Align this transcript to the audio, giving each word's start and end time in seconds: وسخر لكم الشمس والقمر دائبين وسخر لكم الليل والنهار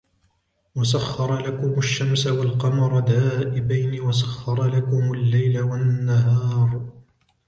وسخر 0.75 1.37
لكم 1.47 1.79
الشمس 1.79 2.27
والقمر 2.27 2.99
دائبين 2.99 4.01
وسخر 4.01 4.65
لكم 4.65 5.13
الليل 5.13 5.59
والنهار 5.59 6.89